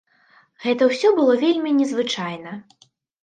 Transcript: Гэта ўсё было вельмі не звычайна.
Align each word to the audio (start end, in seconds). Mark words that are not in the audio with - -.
Гэта 0.63 0.87
ўсё 0.91 1.11
было 1.19 1.35
вельмі 1.43 1.75
не 1.81 1.85
звычайна. 1.91 2.51